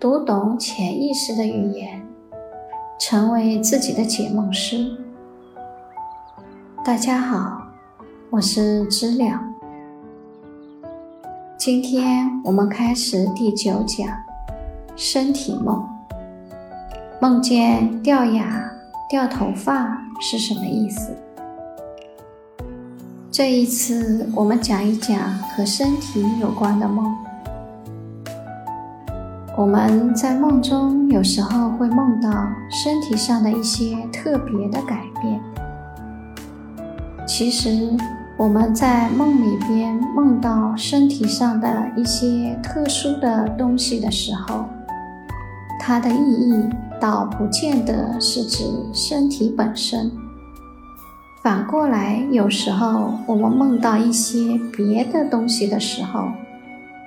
[0.00, 2.00] 读懂潜意识的语言，
[2.98, 4.96] 成为自己的解梦师。
[6.82, 7.60] 大家好，
[8.30, 9.38] 我是知了。
[11.58, 14.08] 今天我们开始第九讲：
[14.96, 15.86] 身体梦。
[17.20, 18.72] 梦见掉牙、
[19.06, 21.14] 掉头发是什么意思？
[23.30, 27.14] 这一次我们讲一讲和身体有关的梦。
[29.60, 32.30] 我们在梦中有时候会梦到
[32.70, 35.38] 身体上的一些特别的改变。
[37.28, 37.94] 其实
[38.38, 44.64] 我们在梦里边梦到身体上的一些特殊的东西的时候，
[45.78, 46.64] 它的意义
[46.98, 50.10] 倒不见得是指身体本身。
[51.42, 56.30] 反过来，有时候我们梦到一些别的东西的时候，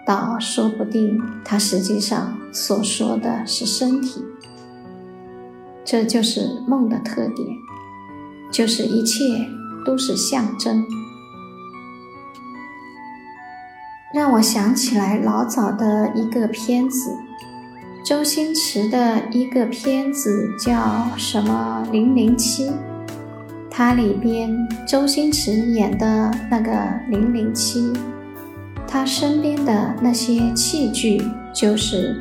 [0.05, 4.23] 倒说不定，它实际上所说的是身体。
[5.86, 7.47] 这就是梦的特点，
[8.52, 9.23] 就是一切
[9.86, 10.83] 都是象征。
[14.14, 17.09] 让我想起来老早的一个片子，
[18.05, 22.67] 周星驰的一个片子叫什么《零零七》，
[23.72, 24.55] 它里边
[24.88, 26.72] 周星驰演的那个
[27.09, 27.92] 零零七。
[28.94, 31.19] 他身边的那些器具，
[31.52, 32.16] 就是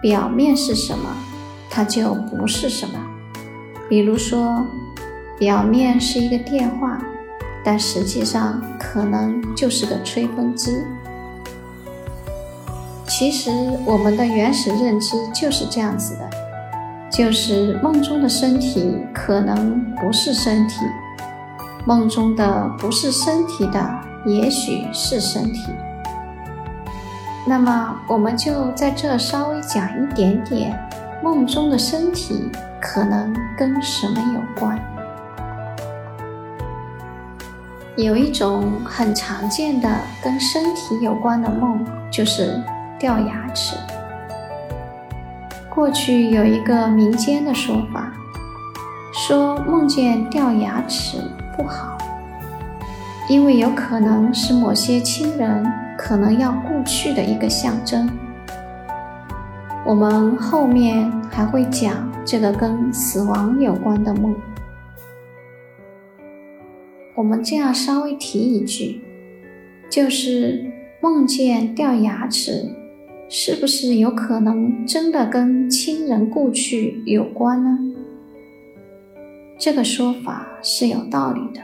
[0.00, 1.10] 表面是什么，
[1.68, 2.94] 它就不是什么。
[3.88, 4.64] 比如说，
[5.36, 7.02] 表面是一个电话，
[7.64, 10.70] 但实际上可能就是个吹风机。
[13.08, 13.50] 其实
[13.84, 16.30] 我们的原始认知就是这样子的，
[17.10, 20.76] 就是梦中的身体可能不是身体，
[21.84, 25.72] 梦中的不是身体的，也许是身体。
[27.44, 30.78] 那么，我们就在这稍微讲一点点
[31.22, 32.48] 梦中的身体
[32.80, 34.78] 可能跟什么有关。
[37.96, 39.88] 有一种很常见的
[40.22, 42.62] 跟身体有关的梦，就是
[42.98, 43.76] 掉牙齿。
[45.68, 48.12] 过去有一个民间的说法，
[49.12, 51.18] 说梦见掉牙齿
[51.56, 51.98] 不好，
[53.28, 55.81] 因为有可能是某些亲人。
[56.04, 58.10] 可能要故去的一个象征。
[59.86, 64.34] 我们后面还会讲这个跟死亡有关的梦。
[67.14, 69.00] 我们这样稍微提一句，
[69.88, 70.68] 就是
[71.00, 72.74] 梦见掉牙齿，
[73.28, 77.78] 是不是有可能真的跟亲人故去有关呢？
[79.56, 81.60] 这个说法是有道理的，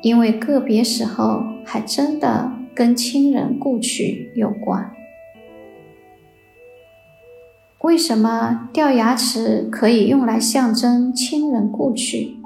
[0.00, 2.57] 因为个别时候还真的。
[2.78, 4.88] 跟亲人故去有关。
[7.80, 12.36] 为什么掉牙齿可以用来象征亲人故去？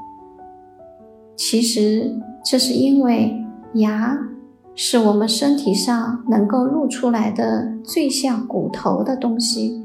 [1.37, 3.45] 其实这是因为
[3.75, 4.19] 牙
[4.75, 9.83] 是我们身体上能够露出来的最像骨头的东西，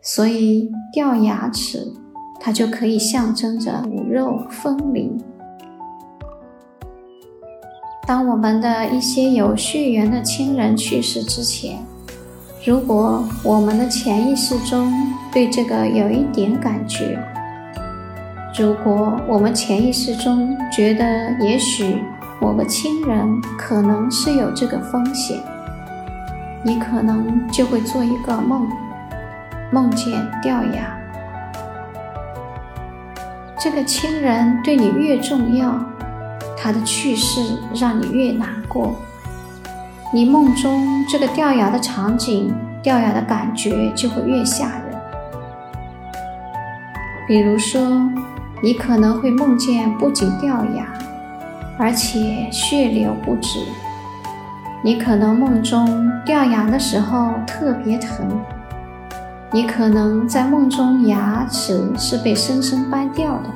[0.00, 1.92] 所以掉牙齿
[2.40, 5.12] 它就可以象征着骨肉分离。
[8.12, 11.78] 当我们的一些有血缘的亲人去世之前，
[12.62, 14.92] 如果我们的潜意识中
[15.32, 17.18] 对这个有一点感觉，
[18.54, 21.04] 如果我们潜意识中觉得
[21.40, 22.02] 也许
[22.38, 25.38] 某个亲人可能是有这个风险，
[26.62, 28.68] 你可能就会做一个梦，
[29.70, 30.12] 梦见
[30.42, 30.94] 掉牙。
[33.58, 35.82] 这个亲人对你越重要。
[36.62, 38.94] 他的去世让你越难过，
[40.14, 44.96] 你梦中这个掉牙的场景、掉牙的感觉就会越吓人。
[47.26, 47.80] 比如说，
[48.62, 50.86] 你可能会梦见不仅掉牙，
[51.76, 53.58] 而且血流不止。
[54.84, 58.40] 你可能梦中掉牙的时候特别疼，
[59.50, 63.50] 你可能在梦中牙齿是被生生掰掉的。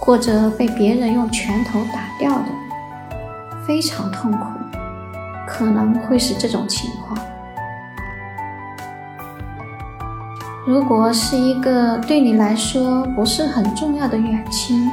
[0.00, 2.46] 或者被别人用拳头打掉的，
[3.64, 4.46] 非常痛苦，
[5.46, 7.16] 可能会是这种情况。
[10.66, 14.90] 如果是一个对你来说不是很重要的远亲，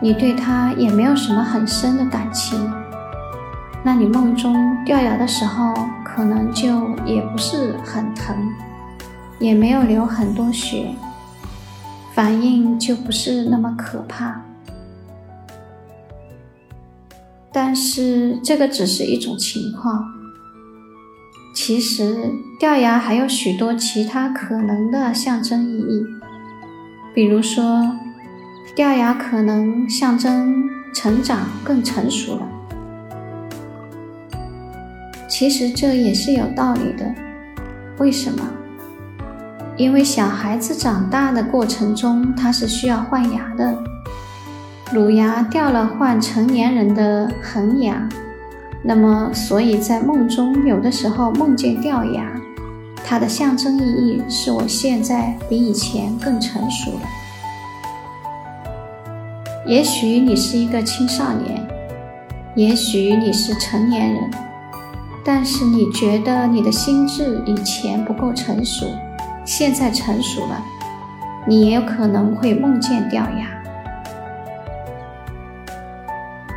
[0.00, 2.72] 你对他也没有什么很深的感情，
[3.82, 8.36] 那你梦中掉牙的时候，可能就也不是很疼，
[9.38, 10.94] 也没有流很多血。
[12.14, 14.42] 反应就不是那么可怕，
[17.52, 20.12] 但是这个只是一种情况。
[21.54, 26.06] 其实掉牙还有许多其他可能的象征意义，
[27.14, 27.96] 比如说，
[28.74, 32.48] 掉牙可能象征成长更成熟了。
[35.28, 37.14] 其实这也是有道理的，
[37.98, 38.59] 为什么？
[39.80, 43.74] 因为小孩子长大的过程中，他是需要换牙的，
[44.92, 48.06] 乳牙掉了换成年人的恒牙，
[48.84, 52.30] 那么所以在梦中有的时候梦见掉牙，
[53.02, 57.00] 它的象征意义是我现在比以前更成熟了。
[59.66, 61.66] 也许你是一个青少年，
[62.54, 64.30] 也许你是成年人，
[65.24, 68.84] 但是你觉得你的心智以前不够成熟。
[69.50, 70.62] 现在成熟了，
[71.44, 73.48] 你也有可能会梦见掉牙。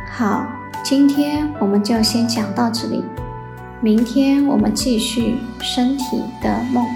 [0.08, 0.46] 好，
[0.84, 3.04] 今天我们就先讲到这里，
[3.80, 6.86] 明天我们继续身体的梦。